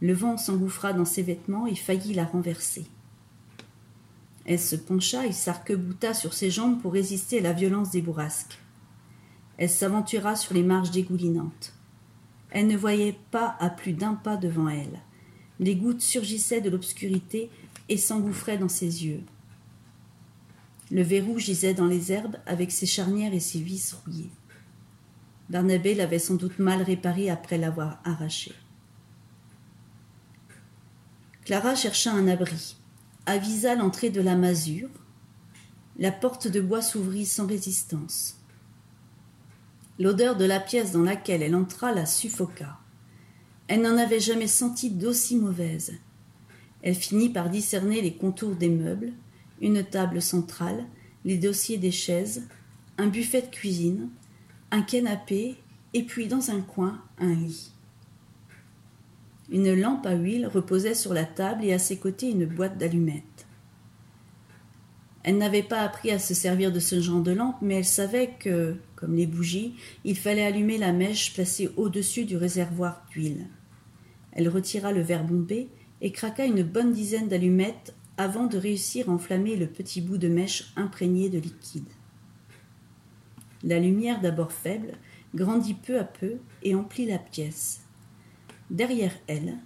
Le 0.00 0.12
vent 0.12 0.36
s'engouffra 0.36 0.92
dans 0.92 1.04
ses 1.04 1.22
vêtements 1.22 1.66
et 1.66 1.74
faillit 1.74 2.14
la 2.14 2.24
renverser. 2.24 2.86
Elle 4.44 4.60
se 4.60 4.76
pencha 4.76 5.26
et 5.26 5.32
s'arc-bouta 5.32 6.14
sur 6.14 6.32
ses 6.32 6.50
jambes 6.50 6.80
pour 6.80 6.92
résister 6.92 7.40
à 7.40 7.42
la 7.42 7.52
violence 7.52 7.90
des 7.90 8.02
bourrasques. 8.02 8.58
Elle 9.58 9.70
s'aventura 9.70 10.36
sur 10.36 10.54
les 10.54 10.62
marches 10.62 10.92
dégoulinantes. 10.92 11.72
Elle 12.50 12.68
ne 12.68 12.76
voyait 12.76 13.18
pas 13.30 13.56
à 13.58 13.70
plus 13.70 13.92
d'un 13.92 14.14
pas 14.14 14.36
devant 14.36 14.68
elle. 14.68 15.00
Les 15.58 15.74
gouttes 15.74 16.02
surgissaient 16.02 16.60
de 16.60 16.70
l'obscurité 16.70 17.50
et 17.88 17.96
s'engouffraient 17.96 18.58
dans 18.58 18.68
ses 18.68 19.04
yeux. 19.04 19.22
Le 20.90 21.02
verrou 21.02 21.38
gisait 21.38 21.74
dans 21.74 21.86
les 21.86 22.12
herbes 22.12 22.36
avec 22.46 22.70
ses 22.70 22.86
charnières 22.86 23.34
et 23.34 23.40
ses 23.40 23.60
vis 23.60 23.94
rouillées. 23.94 24.30
Barnabé 25.50 25.94
l'avait 25.94 26.18
sans 26.18 26.34
doute 26.34 26.58
mal 26.58 26.82
réparé 26.82 27.30
après 27.30 27.58
l'avoir 27.58 28.00
arraché. 28.04 28.52
Clara 31.44 31.74
chercha 31.74 32.12
un 32.12 32.26
abri 32.26 32.76
avisa 33.26 33.74
l'entrée 33.74 34.10
de 34.10 34.20
la 34.20 34.36
masure. 34.36 34.88
La 35.98 36.12
porte 36.12 36.46
de 36.46 36.60
bois 36.60 36.82
s'ouvrit 36.82 37.26
sans 37.26 37.46
résistance. 37.46 38.36
L'odeur 39.98 40.36
de 40.36 40.44
la 40.44 40.60
pièce 40.60 40.92
dans 40.92 41.02
laquelle 41.02 41.42
elle 41.42 41.56
entra 41.56 41.92
la 41.92 42.06
suffoqua. 42.06 42.78
Elle 43.66 43.82
n'en 43.82 43.96
avait 43.96 44.20
jamais 44.20 44.46
senti 44.46 44.90
d'aussi 44.90 45.36
mauvaise. 45.36 45.94
Elle 46.82 46.94
finit 46.94 47.30
par 47.30 47.50
discerner 47.50 48.00
les 48.00 48.14
contours 48.14 48.54
des 48.54 48.68
meubles, 48.68 49.12
une 49.60 49.82
table 49.82 50.22
centrale, 50.22 50.84
les 51.24 51.38
dossiers 51.38 51.78
des 51.78 51.90
chaises, 51.90 52.46
un 52.98 53.08
buffet 53.08 53.42
de 53.42 53.46
cuisine, 53.46 54.10
un 54.70 54.82
canapé, 54.82 55.56
et 55.94 56.02
puis 56.02 56.26
dans 56.26 56.50
un 56.50 56.60
coin, 56.60 57.02
un 57.18 57.34
lit. 57.34 57.72
Une 59.50 59.74
lampe 59.74 60.06
à 60.06 60.14
huile 60.14 60.46
reposait 60.46 60.94
sur 60.94 61.14
la 61.14 61.24
table 61.24 61.64
et 61.64 61.72
à 61.72 61.78
ses 61.78 61.98
côtés 61.98 62.30
une 62.30 62.46
boîte 62.46 62.78
d'allumettes. 62.78 63.46
Elle 65.22 65.38
n'avait 65.38 65.62
pas 65.62 65.80
appris 65.80 66.10
à 66.10 66.18
se 66.18 66.34
servir 66.34 66.72
de 66.72 66.80
ce 66.80 67.00
genre 67.00 67.20
de 67.20 67.32
lampe, 67.32 67.56
mais 67.60 67.74
elle 67.74 67.84
savait 67.84 68.30
que, 68.38 68.76
comme 68.94 69.16
les 69.16 69.26
bougies, 69.26 69.74
il 70.04 70.16
fallait 70.16 70.44
allumer 70.44 70.78
la 70.78 70.92
mèche 70.92 71.34
placée 71.34 71.68
au-dessus 71.76 72.24
du 72.24 72.36
réservoir 72.36 73.04
d'huile. 73.10 73.46
Elle 74.32 74.48
retira 74.48 74.92
le 74.92 75.00
verre 75.00 75.24
bombé 75.24 75.68
et 76.00 76.12
craqua 76.12 76.44
une 76.44 76.62
bonne 76.62 76.92
dizaine 76.92 77.26
d'allumettes 77.26 77.94
avant 78.16 78.46
de 78.46 78.58
réussir 78.58 79.08
à 79.08 79.12
enflammer 79.12 79.56
le 79.56 79.66
petit 79.66 80.00
bout 80.00 80.18
de 80.18 80.28
mèche 80.28 80.72
imprégné 80.76 81.28
de 81.28 81.38
liquide. 81.38 81.88
La 83.66 83.80
lumière, 83.80 84.20
d'abord 84.20 84.52
faible, 84.52 84.92
grandit 85.34 85.74
peu 85.74 85.98
à 85.98 86.04
peu 86.04 86.36
et 86.62 86.76
emplit 86.76 87.04
la 87.04 87.18
pièce. 87.18 87.80
Derrière 88.70 89.12
elle, 89.26 89.58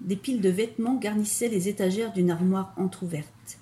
des 0.00 0.16
piles 0.16 0.40
de 0.40 0.48
vêtements 0.48 0.96
garnissaient 0.96 1.48
les 1.48 1.68
étagères 1.68 2.12
d'une 2.12 2.32
armoire 2.32 2.74
entr'ouverte. 2.76 3.58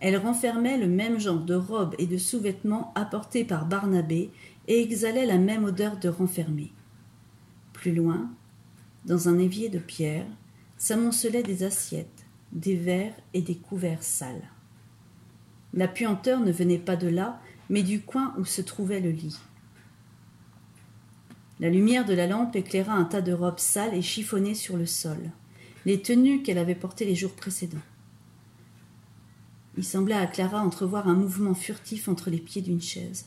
Elle 0.00 0.18
renfermait 0.18 0.76
le 0.76 0.88
même 0.88 1.18
genre 1.18 1.40
de 1.40 1.54
robes 1.54 1.94
et 1.98 2.06
de 2.06 2.18
sous-vêtements 2.18 2.92
apportés 2.94 3.44
par 3.44 3.66
Barnabé 3.66 4.30
et 4.68 4.82
exhalait 4.82 5.26
la 5.26 5.38
même 5.38 5.64
odeur 5.64 5.98
de 5.98 6.10
renfermé. 6.10 6.70
Plus 7.72 7.94
loin, 7.94 8.30
dans 9.06 9.30
un 9.30 9.38
évier 9.38 9.70
de 9.70 9.78
pierre, 9.78 10.26
s'amoncelaient 10.76 11.42
des 11.42 11.62
assiettes, 11.62 12.26
des 12.52 12.76
verres 12.76 13.14
et 13.32 13.40
des 13.40 13.56
couverts 13.56 14.02
sales. 14.02 14.50
La 15.72 15.88
puanteur 15.88 16.40
ne 16.40 16.52
venait 16.52 16.78
pas 16.78 16.96
de 16.96 17.08
là, 17.08 17.40
mais 17.72 17.82
du 17.82 18.02
coin 18.02 18.34
où 18.38 18.44
se 18.44 18.60
trouvait 18.60 19.00
le 19.00 19.10
lit. 19.10 19.38
La 21.58 21.70
lumière 21.70 22.04
de 22.04 22.12
la 22.12 22.26
lampe 22.26 22.54
éclaira 22.54 22.92
un 22.92 23.04
tas 23.04 23.22
de 23.22 23.32
robes 23.32 23.58
sales 23.58 23.94
et 23.94 24.02
chiffonnées 24.02 24.54
sur 24.54 24.76
le 24.76 24.84
sol, 24.84 25.16
les 25.86 26.02
tenues 26.02 26.42
qu'elle 26.42 26.58
avait 26.58 26.74
portées 26.74 27.06
les 27.06 27.14
jours 27.14 27.32
précédents. 27.32 27.78
Il 29.78 29.84
sembla 29.84 30.20
à 30.20 30.26
Clara 30.26 30.60
entrevoir 30.60 31.08
un 31.08 31.14
mouvement 31.14 31.54
furtif 31.54 32.08
entre 32.08 32.28
les 32.28 32.40
pieds 32.40 32.60
d'une 32.60 32.82
chaise. 32.82 33.24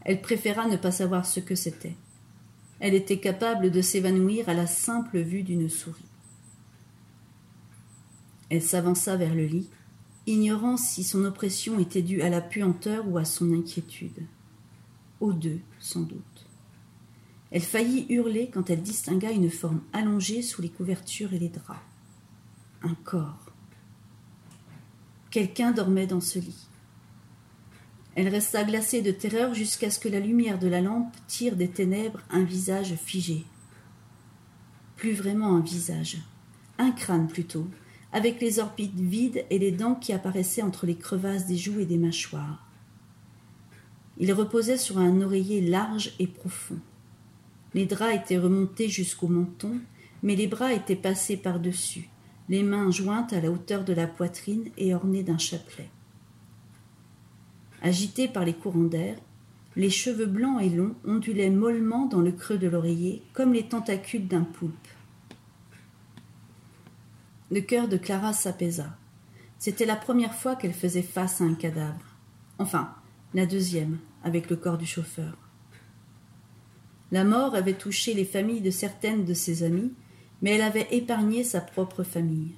Elle 0.00 0.22
préféra 0.22 0.66
ne 0.66 0.78
pas 0.78 0.90
savoir 0.90 1.26
ce 1.26 1.40
que 1.40 1.54
c'était. 1.54 1.96
Elle 2.80 2.94
était 2.94 3.20
capable 3.20 3.70
de 3.70 3.82
s'évanouir 3.82 4.48
à 4.48 4.54
la 4.54 4.66
simple 4.66 5.18
vue 5.18 5.42
d'une 5.42 5.68
souris. 5.68 6.06
Elle 8.48 8.62
s'avança 8.62 9.16
vers 9.18 9.34
le 9.34 9.44
lit, 9.44 9.68
ignorant 10.28 10.76
si 10.76 11.04
son 11.04 11.24
oppression 11.24 11.78
était 11.78 12.02
due 12.02 12.22
à 12.22 12.28
la 12.28 12.40
puanteur 12.40 13.08
ou 13.08 13.18
à 13.18 13.24
son 13.24 13.52
inquiétude. 13.52 14.26
Aux 15.20 15.32
deux, 15.32 15.60
sans 15.80 16.02
doute. 16.02 16.46
Elle 17.50 17.62
faillit 17.62 18.06
hurler 18.10 18.50
quand 18.52 18.68
elle 18.68 18.82
distingua 18.82 19.30
une 19.30 19.50
forme 19.50 19.80
allongée 19.92 20.42
sous 20.42 20.60
les 20.60 20.68
couvertures 20.68 21.32
et 21.32 21.38
les 21.38 21.48
draps. 21.48 21.80
Un 22.82 22.94
corps. 23.04 23.46
Quelqu'un 25.30 25.72
dormait 25.72 26.06
dans 26.06 26.20
ce 26.20 26.38
lit. 26.38 26.68
Elle 28.14 28.28
resta 28.28 28.64
glacée 28.64 29.00
de 29.00 29.12
terreur 29.12 29.54
jusqu'à 29.54 29.90
ce 29.90 29.98
que 29.98 30.08
la 30.08 30.20
lumière 30.20 30.58
de 30.58 30.68
la 30.68 30.80
lampe 30.80 31.14
tire 31.26 31.56
des 31.56 31.68
ténèbres 31.68 32.20
un 32.30 32.42
visage 32.42 32.94
figé. 32.96 33.44
Plus 34.96 35.12
vraiment 35.12 35.56
un 35.56 35.60
visage, 35.60 36.18
un 36.78 36.90
crâne 36.90 37.28
plutôt, 37.28 37.68
avec 38.12 38.40
les 38.40 38.58
orbites 38.58 38.98
vides 38.98 39.44
et 39.50 39.58
les 39.58 39.72
dents 39.72 39.94
qui 39.94 40.12
apparaissaient 40.12 40.62
entre 40.62 40.86
les 40.86 40.96
crevasses 40.96 41.46
des 41.46 41.56
joues 41.56 41.80
et 41.80 41.86
des 41.86 41.98
mâchoires. 41.98 42.66
Il 44.18 44.32
reposait 44.32 44.78
sur 44.78 44.98
un 44.98 45.20
oreiller 45.20 45.60
large 45.60 46.14
et 46.18 46.26
profond. 46.26 46.78
Les 47.74 47.86
draps 47.86 48.16
étaient 48.16 48.38
remontés 48.38 48.88
jusqu'au 48.88 49.28
menton, 49.28 49.78
mais 50.22 50.34
les 50.34 50.46
bras 50.46 50.72
étaient 50.72 50.96
passés 50.96 51.36
par-dessus, 51.36 52.08
les 52.48 52.62
mains 52.62 52.90
jointes 52.90 53.32
à 53.32 53.40
la 53.40 53.50
hauteur 53.50 53.84
de 53.84 53.92
la 53.92 54.06
poitrine 54.06 54.70
et 54.76 54.94
ornées 54.94 55.22
d'un 55.22 55.38
chapelet. 55.38 55.90
Agités 57.82 58.26
par 58.26 58.44
les 58.44 58.54
courants 58.54 58.80
d'air, 58.80 59.16
les 59.76 59.90
cheveux 59.90 60.26
blancs 60.26 60.60
et 60.60 60.70
longs 60.70 60.96
ondulaient 61.06 61.50
mollement 61.50 62.06
dans 62.06 62.20
le 62.20 62.32
creux 62.32 62.58
de 62.58 62.66
l'oreiller 62.66 63.22
comme 63.32 63.52
les 63.52 63.68
tentacules 63.68 64.26
d'un 64.26 64.42
poulpe. 64.42 64.74
Le 67.50 67.62
cœur 67.62 67.88
de 67.88 67.96
Clara 67.96 68.34
s'apaisa. 68.34 68.96
C'était 69.58 69.86
la 69.86 69.96
première 69.96 70.34
fois 70.34 70.54
qu'elle 70.54 70.74
faisait 70.74 71.02
face 71.02 71.40
à 71.40 71.44
un 71.44 71.54
cadavre. 71.54 72.16
Enfin, 72.58 72.94
la 73.32 73.46
deuxième, 73.46 73.98
avec 74.22 74.50
le 74.50 74.56
corps 74.56 74.76
du 74.76 74.86
chauffeur. 74.86 75.36
La 77.10 77.24
mort 77.24 77.54
avait 77.54 77.78
touché 77.78 78.12
les 78.12 78.26
familles 78.26 78.60
de 78.60 78.70
certaines 78.70 79.24
de 79.24 79.32
ses 79.32 79.62
amies, 79.62 79.92
mais 80.42 80.50
elle 80.50 80.62
avait 80.62 80.88
épargné 80.90 81.42
sa 81.42 81.62
propre 81.62 82.02
famille. 82.02 82.52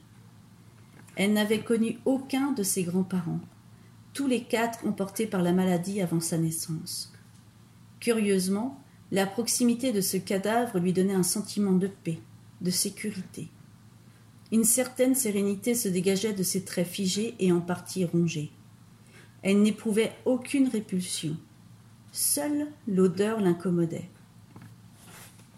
Elle 1.14 1.34
n'avait 1.34 1.62
connu 1.62 1.98
aucun 2.04 2.50
de 2.52 2.64
ses 2.64 2.82
grands-parents, 2.82 3.40
tous 4.12 4.26
les 4.26 4.42
quatre 4.42 4.84
emportés 4.86 5.26
par 5.26 5.42
la 5.42 5.52
maladie 5.52 6.00
avant 6.00 6.20
sa 6.20 6.36
naissance. 6.36 7.12
Curieusement, 8.00 8.82
la 9.12 9.26
proximité 9.26 9.92
de 9.92 10.00
ce 10.00 10.16
cadavre 10.16 10.80
lui 10.80 10.92
donnait 10.92 11.14
un 11.14 11.22
sentiment 11.22 11.72
de 11.72 11.86
paix, 11.86 12.18
de 12.60 12.70
sécurité. 12.70 13.48
Une 14.52 14.64
certaine 14.64 15.14
sérénité 15.14 15.74
se 15.74 15.88
dégageait 15.88 16.32
de 16.32 16.42
ses 16.42 16.64
traits 16.64 16.86
figés 16.86 17.34
et 17.38 17.52
en 17.52 17.60
partie 17.60 18.04
rongés. 18.04 18.50
Elle 19.42 19.62
n'éprouvait 19.62 20.12
aucune 20.24 20.68
répulsion. 20.68 21.36
Seule 22.12 22.66
l'odeur 22.88 23.40
l'incommodait. 23.40 24.10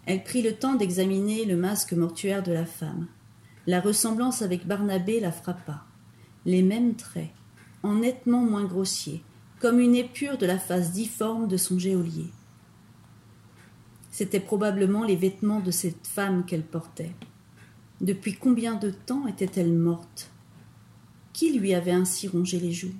Elle 0.05 0.23
prit 0.23 0.41
le 0.41 0.53
temps 0.53 0.75
d'examiner 0.75 1.45
le 1.45 1.55
masque 1.55 1.93
mortuaire 1.93 2.43
de 2.43 2.51
la 2.51 2.65
femme. 2.65 3.07
La 3.65 3.79
ressemblance 3.79 4.41
avec 4.41 4.67
Barnabé 4.67 5.19
la 5.19 5.31
frappa. 5.31 5.85
Les 6.45 6.61
mêmes 6.61 6.95
traits, 6.95 7.29
en 7.81 7.95
nettement 7.95 8.41
moins 8.41 8.65
grossiers, 8.65 9.23
comme 9.59 9.79
une 9.79 9.95
épure 9.95 10.37
de 10.37 10.45
la 10.45 10.59
face 10.59 10.91
difforme 10.91 11.47
de 11.47 11.57
son 11.57 11.79
geôlier. 11.79 12.29
C'étaient 14.11 14.41
probablement 14.41 15.03
les 15.03 15.15
vêtements 15.15 15.61
de 15.61 15.71
cette 15.71 16.05
femme 16.05 16.45
qu'elle 16.45 16.65
portait. 16.65 17.13
Depuis 18.03 18.33
combien 18.33 18.75
de 18.75 18.89
temps 18.89 19.27
était-elle 19.27 19.71
morte? 19.71 20.29
Qui 21.31 21.57
lui 21.57 21.73
avait 21.73 21.93
ainsi 21.93 22.27
rongé 22.27 22.59
les 22.59 22.73
joues? 22.73 22.97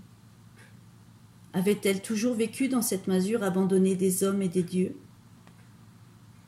Avait-elle 1.51 2.01
toujours 2.01 2.35
vécu 2.35 2.69
dans 2.69 2.81
cette 2.81 3.07
masure 3.07 3.43
abandonnée 3.43 3.95
des 3.95 4.23
hommes 4.23 4.41
et 4.41 4.47
des 4.47 4.63
dieux? 4.63 4.95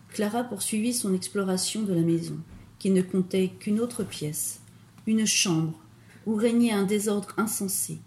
Clara 0.07 0.45
poursuivit 0.45 0.93
son 0.93 1.13
exploration 1.13 1.81
de 1.81 1.93
la 1.93 1.99
maison, 1.99 2.37
qui 2.79 2.91
ne 2.91 3.01
comptait 3.01 3.49
qu'une 3.59 3.81
autre 3.81 4.05
pièce, 4.05 4.61
une 5.05 5.27
chambre, 5.27 5.77
où 6.25 6.35
régnait 6.35 6.71
un 6.71 6.85
désordre 6.85 7.33
insensé. 7.35 7.97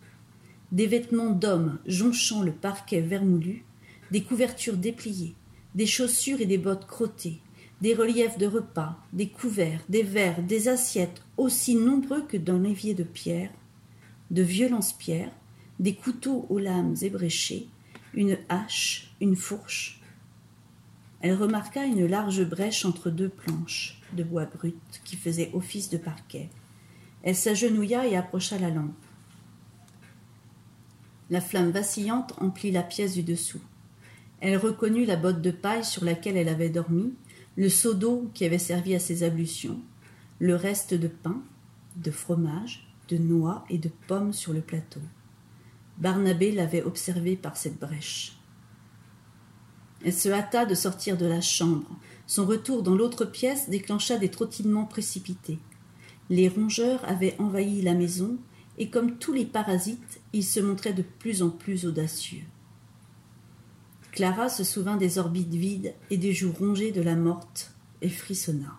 Des 0.72 0.86
vêtements 0.86 1.32
d'hommes 1.32 1.78
jonchant 1.84 2.42
le 2.42 2.52
parquet 2.52 3.02
vermoulu, 3.02 3.66
des 4.10 4.22
couvertures 4.22 4.78
dépliées, 4.78 5.34
des 5.74 5.84
chaussures 5.84 6.40
et 6.40 6.46
des 6.46 6.56
bottes 6.56 6.86
crottées, 6.86 7.42
des 7.80 7.94
reliefs 7.94 8.38
de 8.38 8.46
repas, 8.46 8.98
des 9.12 9.28
couverts, 9.28 9.80
des 9.88 10.02
verres, 10.02 10.42
des 10.42 10.68
assiettes 10.68 11.22
aussi 11.36 11.76
nombreux 11.76 12.22
que 12.22 12.36
dans 12.36 12.58
l'évier 12.58 12.94
de 12.94 13.04
pierre, 13.04 13.50
de 14.30 14.42
violentes 14.42 14.96
pierres, 14.98 15.32
des 15.78 15.94
couteaux 15.94 16.46
aux 16.48 16.58
lames 16.58 16.96
ébréchées, 17.02 17.68
une 18.14 18.38
hache, 18.48 19.14
une 19.20 19.36
fourche. 19.36 20.00
Elle 21.20 21.34
remarqua 21.34 21.84
une 21.84 22.06
large 22.06 22.44
brèche 22.44 22.84
entre 22.84 23.10
deux 23.10 23.28
planches 23.28 24.00
de 24.12 24.24
bois 24.24 24.46
brut 24.46 24.76
qui 25.04 25.16
faisaient 25.16 25.50
office 25.52 25.90
de 25.90 25.98
parquet. 25.98 26.48
Elle 27.22 27.36
s'agenouilla 27.36 28.06
et 28.06 28.16
approcha 28.16 28.58
la 28.58 28.70
lampe. 28.70 28.94
La 31.30 31.40
flamme 31.40 31.70
vacillante 31.70 32.34
emplit 32.38 32.70
la 32.70 32.82
pièce 32.82 33.14
du 33.14 33.22
dessous. 33.22 33.60
Elle 34.40 34.56
reconnut 34.56 35.04
la 35.04 35.16
botte 35.16 35.42
de 35.42 35.50
paille 35.50 35.84
sur 35.84 36.04
laquelle 36.04 36.36
elle 36.36 36.48
avait 36.48 36.70
dormi, 36.70 37.12
le 37.58 37.68
seau 37.68 37.92
d'eau 37.92 38.30
qui 38.34 38.44
avait 38.44 38.56
servi 38.56 38.94
à 38.94 39.00
ses 39.00 39.24
ablutions, 39.24 39.80
le 40.38 40.54
reste 40.54 40.94
de 40.94 41.08
pain, 41.08 41.42
de 41.96 42.12
fromage, 42.12 42.88
de 43.08 43.18
noix 43.18 43.64
et 43.68 43.78
de 43.78 43.90
pommes 44.06 44.32
sur 44.32 44.52
le 44.52 44.60
plateau. 44.60 45.00
Barnabé 45.96 46.52
l'avait 46.52 46.84
observé 46.84 47.34
par 47.34 47.56
cette 47.56 47.80
brèche. 47.80 48.38
Elle 50.04 50.14
se 50.14 50.28
hâta 50.28 50.66
de 50.66 50.76
sortir 50.76 51.16
de 51.16 51.26
la 51.26 51.40
chambre. 51.40 51.98
Son 52.28 52.46
retour 52.46 52.84
dans 52.84 52.94
l'autre 52.94 53.24
pièce 53.24 53.68
déclencha 53.68 54.18
des 54.18 54.30
trottinements 54.30 54.86
précipités. 54.86 55.58
Les 56.30 56.48
rongeurs 56.48 57.04
avaient 57.08 57.34
envahi 57.40 57.82
la 57.82 57.94
maison, 57.94 58.38
et 58.78 58.88
comme 58.88 59.18
tous 59.18 59.32
les 59.32 59.46
parasites, 59.46 60.20
ils 60.32 60.44
se 60.44 60.60
montraient 60.60 60.92
de 60.92 61.02
plus 61.02 61.42
en 61.42 61.50
plus 61.50 61.86
audacieux. 61.86 62.44
Clara 64.12 64.48
se 64.48 64.64
souvint 64.64 64.96
des 64.96 65.18
orbites 65.18 65.54
vides 65.54 65.94
et 66.10 66.16
des 66.16 66.32
joues 66.32 66.52
rongées 66.52 66.92
de 66.92 67.02
la 67.02 67.14
morte 67.14 67.72
et 68.02 68.08
frissonna. 68.08 68.76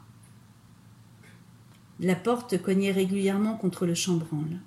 La 1.99 2.15
porte 2.15 2.61
cognait 2.61 2.91
régulièrement 2.91 3.57
contre 3.57 3.85
le 3.85 3.93
chambranle. 3.93 4.59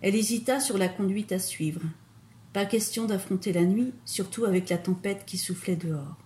Elle 0.00 0.14
hésita 0.14 0.60
sur 0.60 0.78
la 0.78 0.88
conduite 0.88 1.32
à 1.32 1.38
suivre. 1.38 1.82
Pas 2.52 2.64
question 2.64 3.04
d'affronter 3.04 3.52
la 3.52 3.64
nuit, 3.64 3.92
surtout 4.04 4.44
avec 4.44 4.70
la 4.70 4.78
tempête 4.78 5.24
qui 5.26 5.36
soufflait 5.36 5.76
dehors. 5.76 6.16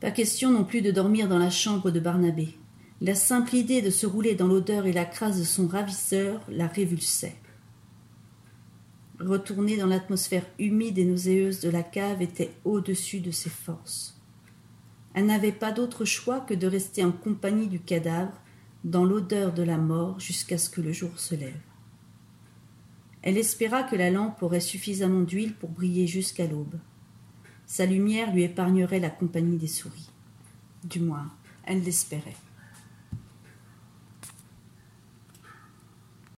Pas 0.00 0.10
question 0.10 0.50
non 0.50 0.64
plus 0.64 0.82
de 0.82 0.90
dormir 0.90 1.28
dans 1.28 1.38
la 1.38 1.50
chambre 1.50 1.90
de 1.90 2.00
Barnabé. 2.00 2.58
La 3.00 3.14
simple 3.14 3.54
idée 3.54 3.80
de 3.80 3.90
se 3.90 4.06
rouler 4.06 4.34
dans 4.34 4.46
l'odeur 4.46 4.86
et 4.86 4.92
la 4.92 5.06
crasse 5.06 5.38
de 5.38 5.44
son 5.44 5.66
ravisseur 5.66 6.42
la 6.48 6.66
révulsait. 6.66 7.36
Retourner 9.20 9.76
dans 9.76 9.86
l'atmosphère 9.86 10.46
humide 10.58 10.96
et 10.96 11.04
nauséeuse 11.04 11.60
de 11.60 11.68
la 11.68 11.82
cave 11.82 12.22
était 12.22 12.52
au-dessus 12.64 13.20
de 13.20 13.30
ses 13.30 13.50
forces. 13.50 14.18
Elle 15.12 15.26
n'avait 15.26 15.52
pas 15.52 15.72
d'autre 15.72 16.06
choix 16.06 16.40
que 16.40 16.54
de 16.54 16.66
rester 16.66 17.04
en 17.04 17.12
compagnie 17.12 17.66
du 17.66 17.80
cadavre, 17.80 18.40
dans 18.82 19.04
l'odeur 19.04 19.52
de 19.52 19.62
la 19.62 19.76
mort, 19.76 20.18
jusqu'à 20.18 20.56
ce 20.56 20.70
que 20.70 20.80
le 20.80 20.92
jour 20.92 21.10
se 21.18 21.34
lève. 21.34 21.60
Elle 23.20 23.36
espéra 23.36 23.82
que 23.82 23.94
la 23.94 24.10
lampe 24.10 24.42
aurait 24.42 24.60
suffisamment 24.60 25.20
d'huile 25.20 25.52
pour 25.52 25.68
briller 25.68 26.06
jusqu'à 26.06 26.46
l'aube. 26.46 26.78
Sa 27.66 27.84
lumière 27.84 28.32
lui 28.32 28.44
épargnerait 28.44 29.00
la 29.00 29.10
compagnie 29.10 29.58
des 29.58 29.66
souris. 29.66 30.08
Du 30.84 31.00
moins, 31.00 31.30
elle 31.66 31.82
l'espérait. 31.82 32.36